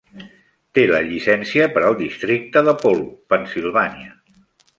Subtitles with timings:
[0.77, 4.19] Té la llicència per al districte d'Apollo, Pennsilvània.